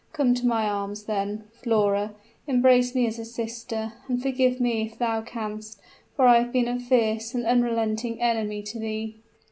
Come 0.13 0.33
to 0.33 0.47
my 0.47 0.67
arms, 0.67 1.03
then. 1.03 1.43
Flora, 1.61 2.15
embrace 2.47 2.95
me 2.95 3.05
as 3.05 3.19
a 3.19 3.23
sister, 3.23 3.93
and 4.07 4.19
forgive 4.19 4.59
me 4.59 4.81
if 4.81 4.97
thou 4.97 5.21
canst, 5.21 5.79
for 6.15 6.25
I 6.27 6.39
have 6.39 6.51
been 6.51 6.67
a 6.67 6.79
fierce 6.79 7.35
and 7.35 7.45
unrelenting 7.45 8.19
enemy 8.19 8.63
to 8.63 8.79
thee!" 8.79 9.17